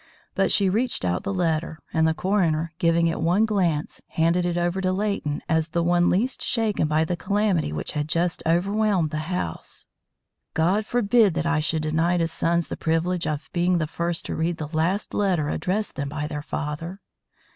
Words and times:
But 0.33 0.51
she 0.51 0.67
reached 0.67 1.05
out 1.05 1.21
the 1.21 1.31
letter, 1.31 1.77
and 1.93 2.07
the 2.07 2.15
coroner, 2.15 2.73
giving 2.79 3.05
it 3.05 3.21
one 3.21 3.45
glance, 3.45 4.01
handed 4.07 4.47
it 4.47 4.57
over 4.57 4.81
to 4.81 4.91
Leighton 4.91 5.43
as 5.47 5.67
the 5.69 5.83
one 5.83 6.09
least 6.09 6.41
shaken 6.41 6.87
by 6.87 7.05
the 7.05 7.15
calamity 7.15 7.71
which 7.71 7.91
had 7.91 8.09
just 8.09 8.41
overwhelmed 8.43 9.11
the 9.11 9.29
house. 9.37 9.85
"God 10.55 10.87
forbid 10.87 11.35
that 11.35 11.45
I 11.45 11.59
should 11.59 11.83
deny 11.83 12.17
to 12.17 12.27
sons 12.27 12.67
the 12.67 12.77
privilege 12.77 13.27
of 13.27 13.47
being 13.53 13.77
the 13.77 13.85
first 13.85 14.25
to 14.25 14.35
read 14.35 14.57
the 14.57 14.75
last 14.75 15.13
letter 15.13 15.49
addressed 15.49 15.93
them 15.93 16.09
by 16.09 16.25
their 16.25 16.41
father." 16.41 16.99